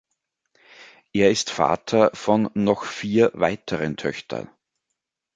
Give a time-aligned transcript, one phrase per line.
[1.13, 4.47] Er ist Vater von noch vier weiteren Töchter.